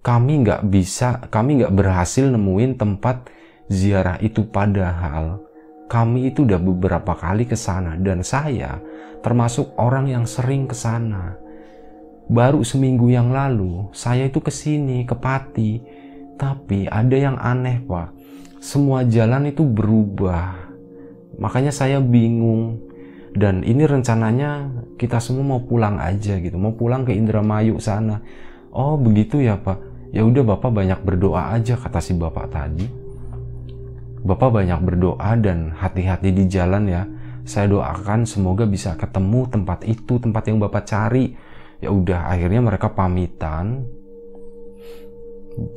[0.00, 3.28] Kami nggak bisa kami nggak berhasil nemuin tempat
[3.68, 4.48] ziarah itu.
[4.48, 5.44] Padahal
[5.88, 7.94] kami itu udah beberapa kali ke sana.
[8.00, 8.80] Dan saya
[9.20, 11.36] termasuk orang yang sering ke sana.
[12.28, 15.80] Baru seminggu yang lalu saya itu ke sini ke Pati,
[16.36, 18.12] tapi ada yang aneh pak.
[18.58, 20.70] Semua jalan itu berubah.
[21.38, 22.82] Makanya saya bingung.
[23.38, 24.66] Dan ini rencananya
[24.98, 28.18] kita semua mau pulang aja gitu, mau pulang ke Indramayu sana.
[28.74, 29.78] Oh begitu ya pak.
[30.10, 32.88] Ya udah bapak banyak berdoa aja kata si bapak tadi.
[34.26, 37.06] Bapak banyak berdoa dan hati-hati di jalan ya.
[37.48, 41.32] Saya doakan semoga bisa ketemu tempat itu, tempat yang Bapak cari.
[41.80, 43.88] Ya udah, akhirnya mereka pamitan.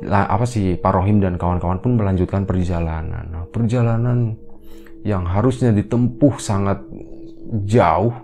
[0.08, 3.24] Apa sih Pak Rohim dan kawan-kawan pun melanjutkan perjalanan.
[3.30, 4.38] Nah, perjalanan
[5.02, 6.82] yang harusnya ditempuh sangat
[7.66, 8.14] jauh,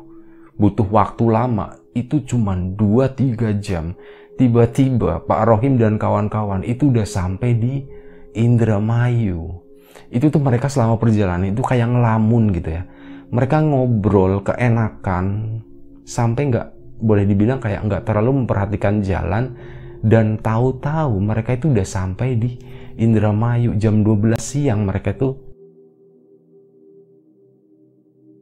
[0.55, 3.99] butuh waktu lama, itu cuma 2-3 jam.
[4.39, 7.75] Tiba-tiba Pak Rohim dan kawan-kawan itu udah sampai di
[8.39, 9.69] Indramayu
[10.09, 12.83] itu tuh mereka selama perjalanan itu kayak ngelamun gitu ya
[13.29, 15.59] mereka ngobrol keenakan
[16.09, 16.67] sampai nggak
[16.99, 19.53] boleh dibilang kayak nggak terlalu memperhatikan jalan
[20.03, 22.59] dan tahu-tahu mereka itu udah sampai di
[22.99, 25.39] Indramayu jam 12 siang mereka itu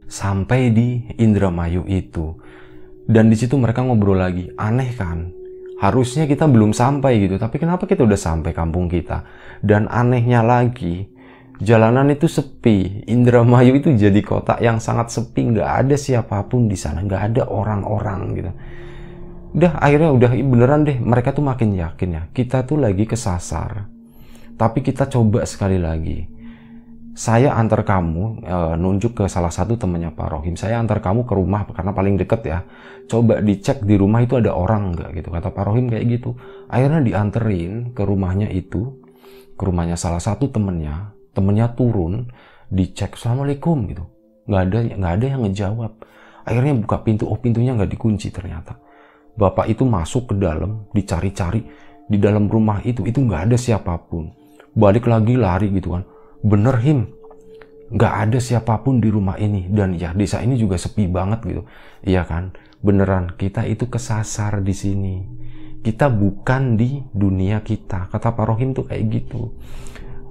[0.08, 2.36] sampai di Indramayu itu.
[3.06, 4.50] Dan di situ mereka ngobrol lagi.
[4.58, 5.30] Aneh kan?
[5.76, 9.28] Harusnya kita belum sampai gitu tapi kenapa kita udah sampai kampung kita?
[9.60, 11.04] Dan anehnya lagi
[11.60, 13.04] jalanan itu sepi.
[13.08, 17.42] Indramayu itu jadi kota yang sangat sepi, nggak ada siapa pun di sana, nggak ada
[17.48, 18.52] orang-orang gitu.
[19.56, 23.88] Udah akhirnya udah beneran deh, mereka tuh makin yakin ya, kita tuh lagi kesasar.
[24.56, 26.28] Tapi kita coba sekali lagi.
[27.16, 30.52] Saya antar kamu e, nunjuk ke salah satu temannya Pak Rohim.
[30.52, 32.60] Saya antar kamu ke rumah karena paling deket ya.
[33.08, 35.28] Coba dicek di rumah itu ada orang nggak gitu.
[35.32, 36.36] Kata Pak Rohim kayak gitu.
[36.68, 39.00] Akhirnya dianterin ke rumahnya itu,
[39.56, 42.28] ke rumahnya salah satu temennya temennya turun
[42.72, 44.04] dicek assalamualaikum gitu
[44.48, 45.92] nggak ada nggak ada yang ngejawab
[46.48, 48.80] akhirnya buka pintu oh pintunya nggak dikunci ternyata
[49.36, 51.62] bapak itu masuk ke dalam dicari-cari
[52.06, 54.32] di dalam rumah itu itu nggak ada siapa pun.
[54.76, 56.04] Balik lagi lari gitu kan.
[56.44, 57.08] Bener him.
[57.90, 59.68] Nggak ada siapa pun di rumah ini.
[59.72, 61.62] Dan ya desa ini juga sepi banget gitu.
[62.04, 62.52] Iya kan?
[62.84, 65.16] Beneran kita itu kesasar di sini.
[65.80, 68.10] Kita bukan di dunia kita.
[68.10, 69.54] Kata Pak Rohim tuh kayak gitu.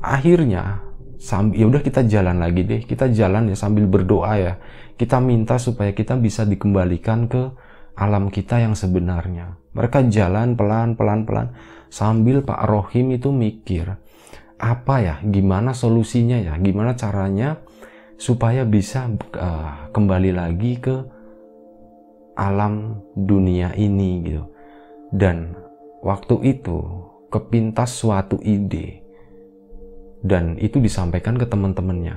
[0.03, 0.83] Akhirnya
[1.17, 2.81] sambil ya udah kita jalan lagi deh.
[2.85, 4.53] Kita jalan ya sambil berdoa ya.
[4.95, 7.51] Kita minta supaya kita bisa dikembalikan ke
[7.95, 9.55] alam kita yang sebenarnya.
[9.75, 11.51] Mereka jalan pelan pelan pelan
[11.91, 13.95] sambil Pak Rohim itu mikir
[14.55, 17.59] apa ya, gimana solusinya ya, gimana caranya
[18.15, 20.95] supaya bisa uh, kembali lagi ke
[22.39, 24.43] alam dunia ini gitu.
[25.11, 25.55] Dan
[26.03, 26.79] waktu itu
[27.31, 29.03] kepintas suatu ide
[30.23, 32.15] dan itu disampaikan ke teman-temannya.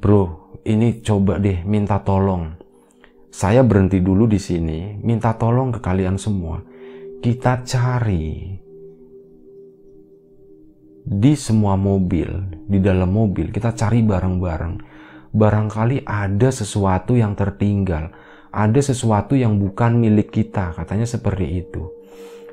[0.00, 2.63] Bro, ini coba deh minta tolong
[3.34, 6.62] saya berhenti dulu di sini, minta tolong ke kalian semua.
[7.18, 8.46] Kita cari
[11.02, 12.30] di semua mobil,
[12.70, 14.74] di dalam mobil, kita cari bareng-bareng.
[15.34, 18.14] Barangkali ada sesuatu yang tertinggal,
[18.54, 21.90] ada sesuatu yang bukan milik kita, katanya seperti itu.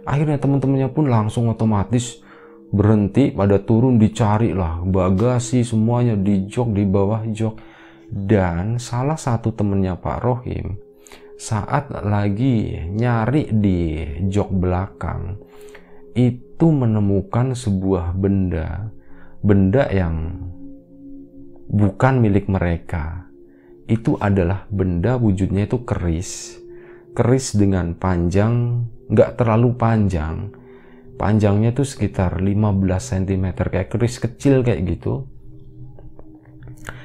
[0.02, 2.26] Akhirnya teman-temannya pun langsung otomatis
[2.74, 7.54] berhenti pada turun dicari lah bagasi semuanya di jok di bawah jok
[8.12, 10.76] dan salah satu temennya Pak Rohim
[11.42, 15.40] saat lagi nyari di jok belakang
[16.14, 18.92] itu menemukan sebuah benda.
[19.42, 20.38] Benda yang
[21.66, 23.26] bukan milik mereka.
[23.90, 26.62] Itu adalah benda wujudnya itu keris.
[27.18, 30.54] Keris dengan panjang nggak terlalu panjang.
[31.18, 32.54] Panjangnya itu sekitar 15
[32.86, 35.31] cm kayak keris kecil kayak gitu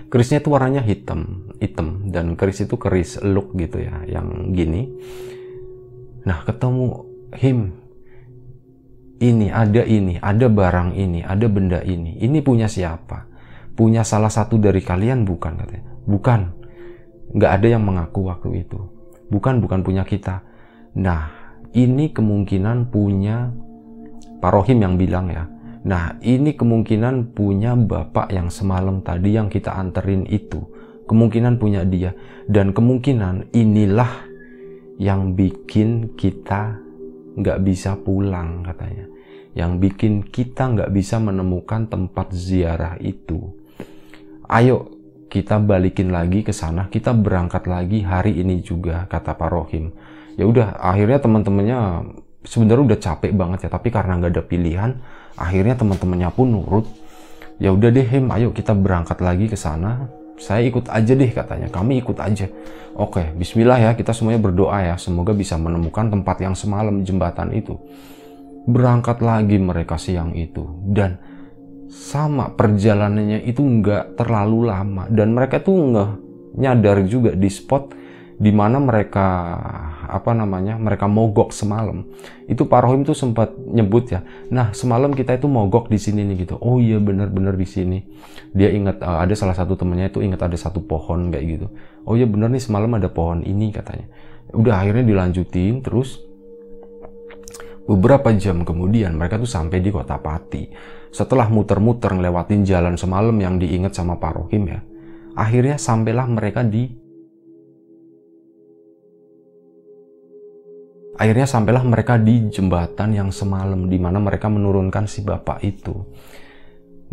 [0.09, 2.09] kerisnya itu warnanya hitam hitam.
[2.09, 4.89] Dan keris itu keris look gitu ya yang gini.
[6.27, 7.59] Nah ketemu him
[9.17, 12.21] ini ada ini ada barang ini ada benda ini.
[12.21, 13.29] Ini punya siapa?
[13.77, 15.25] Punya salah satu dari kalian?
[15.25, 15.85] Bukan katanya.
[16.09, 16.41] Bukan.
[17.37, 18.81] Nggak ada yang mengaku waktu itu.
[19.29, 20.41] Bukan bukan punya kita.
[20.97, 21.29] Nah
[21.77, 23.53] ini kemungkinan punya
[24.41, 25.45] Pak Rohim yang bilang ya
[25.87, 30.59] Nah, ini kemungkinan punya bapak yang semalam tadi yang kita anterin itu.
[31.07, 32.11] Kemungkinan punya dia.
[32.51, 34.27] Dan kemungkinan inilah
[34.99, 36.75] yang bikin kita
[37.39, 39.07] nggak bisa pulang katanya.
[39.55, 43.55] Yang bikin kita nggak bisa menemukan tempat ziarah itu.
[44.51, 44.91] Ayo
[45.31, 49.95] kita balikin lagi ke sana, kita berangkat lagi hari ini juga kata Pak Rohim.
[50.35, 51.81] Ya udah, akhirnya teman-temannya
[52.47, 54.91] sebenarnya udah capek banget ya, tapi karena nggak ada pilihan,
[55.37, 56.87] akhirnya teman-temannya pun nurut.
[57.57, 60.09] Ya udah deh Him ayo kita berangkat lagi ke sana.
[60.37, 61.73] Saya ikut aja deh katanya.
[61.73, 62.45] Kami ikut aja.
[62.97, 64.95] Oke Bismillah ya kita semuanya berdoa ya.
[65.01, 67.81] Semoga bisa menemukan tempat yang semalam jembatan itu.
[68.69, 70.69] Berangkat lagi mereka siang itu.
[70.85, 71.17] Dan
[71.89, 75.09] sama perjalanannya itu nggak terlalu lama.
[75.09, 76.11] Dan mereka tuh nggak
[76.61, 77.97] nyadar juga di spot
[78.37, 79.29] di mana mereka
[80.09, 82.07] apa namanya mereka mogok semalam.
[82.47, 86.47] Itu Pak Rohim tuh sempat nyebut ya nah semalam kita itu mogok di sini nih
[86.47, 86.57] gitu.
[86.63, 87.99] Oh iya bener-bener di sini.
[88.55, 91.67] Dia ingat uh, ada salah satu temennya itu ingat ada satu pohon kayak gitu.
[92.07, 94.07] Oh iya bener nih semalam ada pohon ini katanya.
[94.55, 96.23] Udah akhirnya dilanjutin terus
[97.87, 100.71] beberapa jam kemudian mereka tuh sampai di kota Pati.
[101.11, 104.81] Setelah muter-muter ngelewatin jalan semalam yang diingat sama Pak Rohim ya
[105.37, 106.89] akhirnya sampailah mereka di
[111.17, 115.97] Akhirnya sampailah mereka di jembatan yang semalam di mana mereka menurunkan si bapak itu.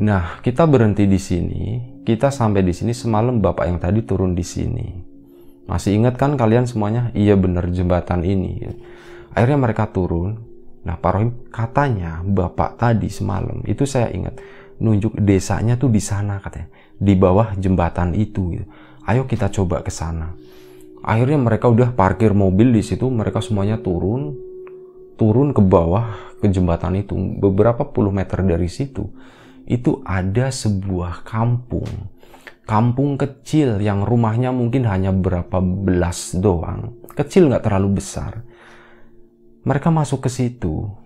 [0.04, 1.64] Nah, kita berhenti di sini.
[2.04, 4.88] Kita sampai di sini semalam bapak yang tadi turun di sini.
[5.72, 7.16] Masih ingat kan kalian semuanya?
[7.16, 8.68] Iya benar jembatan ini.
[9.32, 10.52] Akhirnya mereka turun.
[10.84, 14.36] Nah, Pak Rohim katanya bapak tadi semalam itu saya ingat
[14.84, 16.68] nunjuk desanya tuh di sana katanya,
[17.00, 18.60] di bawah jembatan itu.
[18.60, 18.68] Gitu.
[19.08, 20.36] Ayo kita coba ke sana
[21.04, 24.34] akhirnya mereka udah parkir mobil di situ mereka semuanya turun
[25.20, 29.08] turun ke bawah ke jembatan itu beberapa puluh meter dari situ.
[29.64, 31.88] Itu ada sebuah kampung
[32.64, 36.96] kampung kecil yang rumahnya mungkin hanya berapa belas doang.
[37.16, 38.44] Kecil nggak terlalu besar.
[39.64, 41.03] Mereka masuk ke situ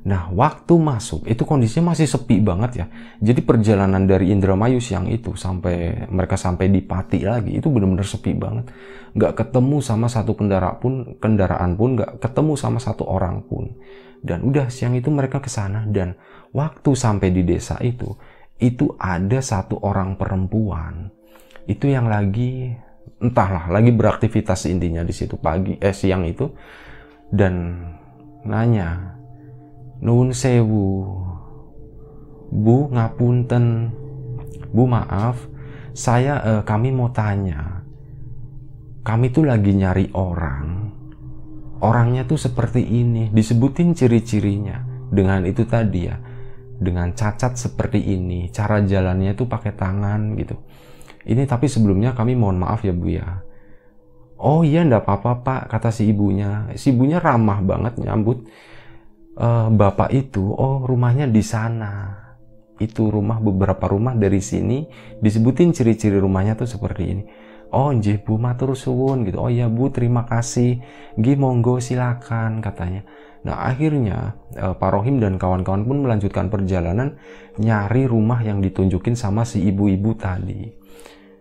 [0.00, 2.86] Nah, waktu masuk itu kondisinya masih sepi banget ya.
[3.20, 8.32] Jadi perjalanan dari Indramayu siang itu sampai mereka sampai di Pati lagi itu benar-benar sepi
[8.32, 8.72] banget.
[9.12, 13.76] Nggak ketemu sama satu kendaraan pun, kendaraan pun nggak ketemu sama satu orang pun.
[14.24, 16.16] Dan udah siang itu mereka ke sana dan
[16.52, 18.16] waktu sampai di desa itu
[18.60, 21.08] itu ada satu orang perempuan
[21.64, 22.76] itu yang lagi
[23.20, 26.52] entahlah lagi beraktivitas intinya di situ pagi eh siang itu
[27.32, 27.80] dan
[28.44, 29.19] nanya
[30.00, 31.20] Nun sewu.
[32.48, 33.92] Bu, ngapunten.
[34.72, 35.44] Bu, maaf.
[35.92, 37.84] Saya, eh, kami mau tanya.
[39.04, 40.88] Kami tuh lagi nyari orang.
[41.84, 43.28] Orangnya tuh seperti ini.
[43.28, 44.80] Disebutin ciri-cirinya.
[45.12, 46.16] Dengan itu tadi ya.
[46.80, 48.48] Dengan cacat seperti ini.
[48.48, 50.56] Cara jalannya tuh pakai tangan gitu.
[51.28, 53.44] Ini tapi sebelumnya kami mohon maaf ya Bu ya.
[54.40, 56.72] Oh iya ndak apa-apa pak, kata si ibunya.
[56.72, 58.48] Si ibunya ramah banget nyambut
[59.36, 60.50] e, bapak itu.
[60.54, 62.16] Oh rumahnya di sana.
[62.80, 64.88] Itu rumah beberapa rumah dari sini
[65.20, 67.24] disebutin ciri-ciri rumahnya tuh seperti ini.
[67.70, 69.38] Oh nggih Bu matur suwun gitu.
[69.38, 70.82] Oh iya Bu terima kasih.
[71.14, 73.06] Nggih monggo silakan katanya.
[73.46, 77.16] Nah akhirnya e, Pak Rohim dan kawan-kawan pun melanjutkan perjalanan
[77.60, 80.68] nyari rumah yang ditunjukin sama si ibu-ibu tadi.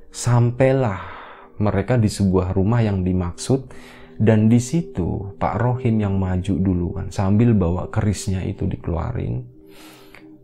[0.09, 1.19] Sampailah
[1.59, 3.67] mereka di sebuah rumah yang dimaksud
[4.19, 9.47] dan di situ Pak Rohim yang maju duluan sambil bawa kerisnya itu dikeluarin.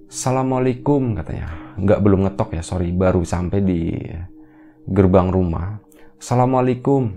[0.08, 1.76] Assalamualaikum katanya.
[1.76, 2.96] Nggak belum ngetok ya, sorry.
[2.96, 3.92] Baru sampai di
[4.88, 5.84] gerbang rumah.
[6.16, 7.12] Assalamualaikum.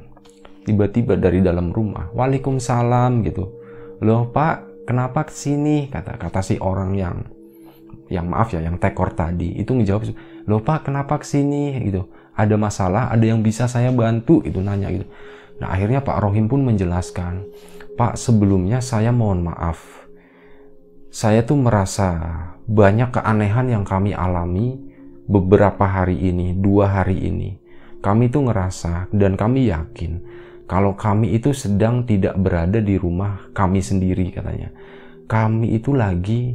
[0.66, 2.10] Tiba-tiba dari dalam rumah.
[2.10, 3.54] Waalaikumsalam gitu.
[4.02, 5.86] Loh pak, kenapa ke sini?
[5.86, 7.16] Kata kata si orang yang
[8.10, 9.62] yang maaf ya, yang tekor tadi.
[9.62, 10.02] Itu ngejawab,
[10.50, 11.78] loh pak kenapa ke sini?
[11.86, 12.02] Gitu
[12.38, 15.10] ada masalah, ada yang bisa saya bantu, itu nanya gitu.
[15.58, 17.46] Nah akhirnya Pak Rohim pun menjelaskan,
[17.98, 20.06] Pak sebelumnya saya mohon maaf,
[21.08, 22.14] saya tuh merasa
[22.68, 24.78] banyak keanehan yang kami alami
[25.26, 27.58] beberapa hari ini, dua hari ini.
[27.98, 30.22] Kami tuh ngerasa dan kami yakin
[30.68, 34.68] kalau kami itu sedang tidak berada di rumah kami sendiri katanya.
[35.24, 36.54] Kami itu lagi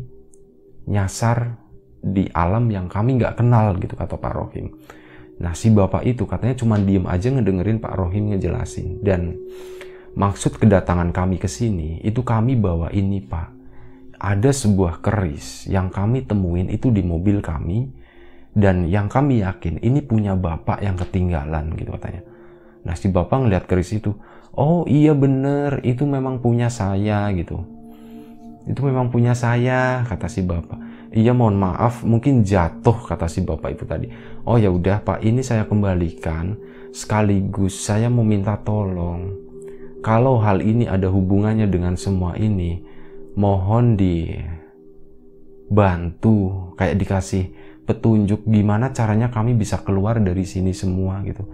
[0.85, 1.57] nyasar
[1.97, 4.69] di alam yang kami nggak kenal gitu kata Pak Rohim.
[5.41, 9.01] Nah si bapak itu katanya cuma diem aja ngedengerin Pak Rohim ngejelasin.
[9.01, 9.39] Dan
[10.13, 13.49] maksud kedatangan kami ke sini itu kami bawa ini Pak.
[14.23, 17.89] Ada sebuah keris yang kami temuin itu di mobil kami.
[18.53, 22.21] Dan yang kami yakin ini punya bapak yang ketinggalan gitu katanya.
[22.85, 24.13] Nah si bapak ngeliat keris itu.
[24.53, 27.65] Oh iya bener itu memang punya saya gitu.
[28.69, 30.82] Itu memang punya saya kata si bapak
[31.13, 34.09] Iya mohon maaf, mungkin jatuh kata si bapak itu tadi.
[34.49, 36.57] Oh ya udah pak, ini saya kembalikan.
[36.89, 39.29] Sekaligus saya mau minta tolong.
[40.01, 42.81] Kalau hal ini ada hubungannya dengan semua ini,
[43.37, 45.77] mohon dibantu,
[46.81, 47.53] kayak dikasih
[47.85, 51.45] petunjuk gimana caranya kami bisa keluar dari sini semua gitu.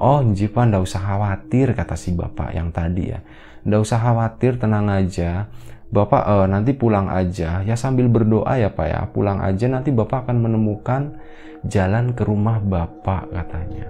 [0.00, 3.20] Oh Jipa ndak usah khawatir kata si bapak yang tadi ya.
[3.68, 5.52] Ndak usah khawatir, tenang aja
[5.94, 7.62] Bapak uh, nanti pulang aja.
[7.62, 9.00] Ya sambil berdoa ya Pak ya.
[9.14, 11.14] Pulang aja nanti Bapak akan menemukan
[11.62, 13.86] jalan ke rumah Bapak katanya.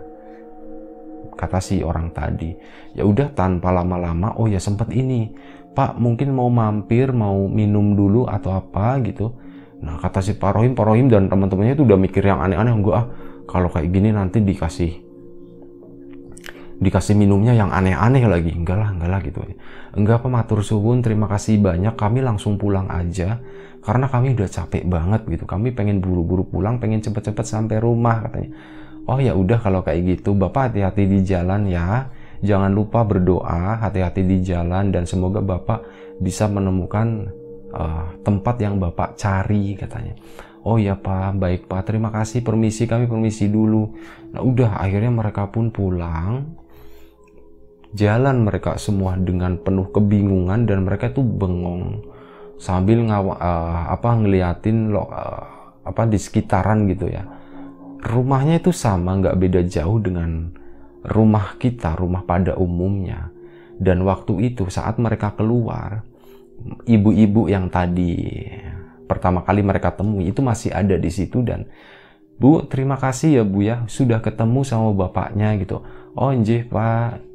[1.32, 2.52] Kata si orang tadi.
[2.92, 5.32] Ya udah tanpa lama-lama oh ya sempat ini.
[5.72, 9.32] Pak mungkin mau mampir mau minum dulu atau apa gitu.
[9.80, 12.70] Nah kata si Pak Rohim Pak Rohim dan teman-temannya itu udah mikir yang aneh-aneh.
[12.70, 13.06] Enggak ah
[13.48, 15.03] kalau kayak gini nanti dikasih
[16.84, 18.52] dikasih minumnya yang aneh-aneh lagi.
[18.52, 19.40] Enggak lah enggak lah gitu.
[19.96, 21.00] Enggak apa matur suwun.
[21.00, 21.96] Terima kasih banyak.
[21.96, 23.40] Kami langsung pulang aja.
[23.80, 25.44] Karena kami udah capek banget gitu.
[25.48, 28.52] Kami pengen buru-buru pulang pengen cepet-cepet sampai rumah katanya.
[29.08, 30.36] Oh ya udah kalau kayak gitu.
[30.36, 32.12] Bapak hati-hati di jalan ya.
[32.44, 34.92] Jangan lupa berdoa hati-hati di jalan.
[34.92, 35.80] Dan semoga bapak
[36.20, 37.32] bisa menemukan
[37.72, 40.16] uh, tempat yang bapak cari katanya.
[40.64, 41.36] Oh ya pak.
[41.36, 41.88] Baik pak.
[41.88, 42.44] Terima kasih.
[42.44, 43.88] Permisi kami permisi dulu.
[44.32, 44.80] Nah udah.
[44.80, 46.63] Akhirnya mereka pun pulang
[47.94, 52.02] jalan mereka semua dengan penuh kebingungan dan mereka itu bengong.
[52.58, 55.42] Sambil ngawa, uh, apa ngeliatin lo, uh,
[55.86, 57.22] apa di sekitaran gitu ya.
[58.04, 60.52] Rumahnya itu sama nggak beda jauh dengan
[61.06, 63.30] rumah kita rumah pada umumnya.
[63.74, 66.06] Dan waktu itu saat mereka keluar
[66.86, 68.46] ibu-ibu yang tadi
[69.04, 71.68] pertama kali mereka temui itu masih ada di situ dan
[72.34, 75.82] Bu terima kasih ya Bu ya sudah ketemu sama bapaknya gitu.
[76.18, 77.33] Oh njih Pak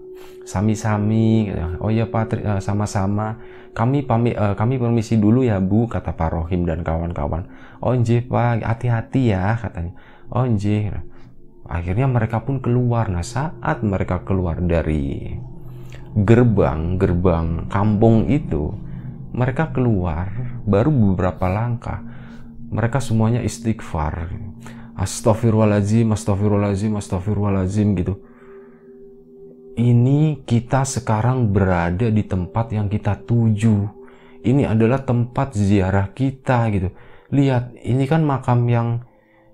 [0.49, 1.61] sami-sami gitu.
[1.85, 3.37] oh iya pak eh, sama-sama.
[3.69, 7.45] Kami pamit uh, kami permisi dulu ya bu kata Pak Rohim dan kawan-kawan.
[7.85, 9.93] Oh nje pak hati-hati ya katanya.
[10.33, 10.89] Oh nje
[11.69, 13.13] akhirnya mereka pun keluar.
[13.13, 15.37] Nah saat mereka keluar dari
[16.17, 18.73] gerbang gerbang kampung itu
[19.37, 20.33] mereka keluar
[20.65, 22.01] baru beberapa langkah.
[22.73, 24.33] Mereka semuanya istighfar.
[24.97, 28.28] Astagfirullahaladzim astagfirullahaladzim astagfirullahaladzim gitu
[29.79, 33.87] ini kita sekarang berada di tempat yang kita tuju.
[34.43, 36.91] Ini adalah tempat ziarah kita gitu.
[37.31, 39.07] Lihat, ini kan makam yang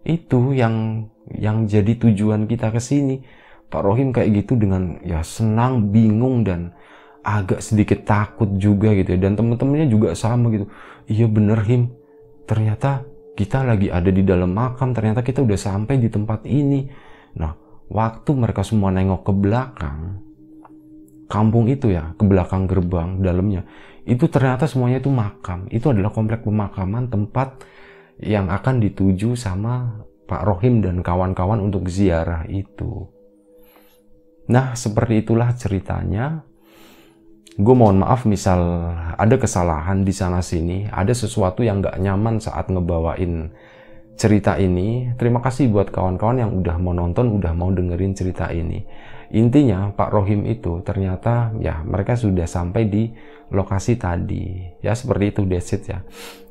[0.05, 3.21] itu yang yang jadi tujuan kita ke sini.
[3.69, 6.73] Pak Rohim kayak gitu dengan ya senang, bingung dan
[7.26, 9.19] agak sedikit takut juga gitu ya.
[9.30, 10.65] Dan temen-temennya juga sama gitu.
[11.05, 11.93] Iya bener Him,
[12.49, 13.05] ternyata
[13.36, 16.88] kita lagi ada di dalam makam, ternyata kita udah sampai di tempat ini.
[17.36, 19.99] Nah, waktu mereka semua nengok ke belakang,
[21.29, 23.65] kampung itu ya, ke belakang gerbang dalamnya,
[24.05, 25.65] itu ternyata semuanya itu makam.
[25.73, 27.65] Itu adalah komplek pemakaman tempat
[28.21, 33.09] yang akan dituju sama Pak Rohim dan kawan-kawan untuk ziarah itu.
[34.45, 36.45] Nah, seperti itulah ceritanya
[37.55, 42.67] gue mohon maaf misal ada kesalahan di sana sini, ada sesuatu yang gak nyaman saat
[42.67, 43.55] ngebawain
[44.16, 45.11] cerita ini.
[45.20, 48.84] Terima kasih buat kawan-kawan yang udah mau nonton, udah mau dengerin cerita ini.
[49.36, 53.11] Intinya Pak Rohim itu ternyata ya mereka sudah sampai di
[53.51, 54.63] lokasi tadi.
[54.80, 55.99] Ya seperti itu that's it ya.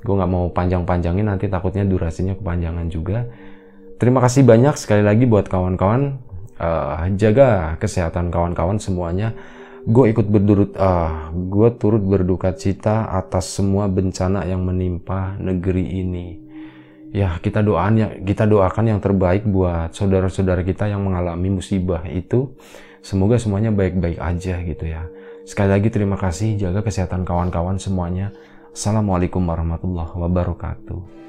[0.05, 3.25] Gue gak mau panjang-panjangin nanti takutnya durasinya kepanjangan juga.
[3.97, 6.21] Terima kasih banyak sekali lagi buat kawan-kawan.
[6.55, 9.35] Uh, jaga kesehatan kawan-kawan semuanya
[9.85, 15.99] gue ikut berdurut uh, ah, gue turut berduka cita atas semua bencana yang menimpa negeri
[15.99, 16.44] ini
[17.15, 22.59] ya kita doakan ya kita doakan yang terbaik buat saudara-saudara kita yang mengalami musibah itu.
[23.05, 25.07] Semoga semuanya baik-baik aja gitu ya.
[25.47, 28.35] Sekali lagi terima kasih jaga kesehatan kawan-kawan semuanya.
[28.75, 31.24] Assalamualaikum warahmatullahi wabarakatuh